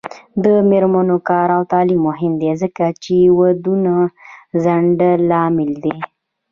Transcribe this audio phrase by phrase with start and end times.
[0.43, 3.95] د میرمنو کار او تعلیم مهم دی ځکه چې ودونو
[4.63, 4.97] ځنډ
[5.29, 5.95] لامل دی.